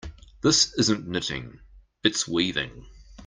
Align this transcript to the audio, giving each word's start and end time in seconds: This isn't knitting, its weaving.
This 0.41 0.73
isn't 0.79 1.07
knitting, 1.07 1.59
its 2.03 2.27
weaving. 2.27 2.87